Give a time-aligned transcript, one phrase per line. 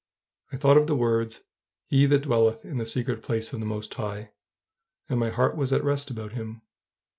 [0.51, 1.41] I thought of the words,
[1.85, 4.31] "He that dwelleth in the secret place of the Most High,"
[5.09, 6.63] and my heart was at rest about him.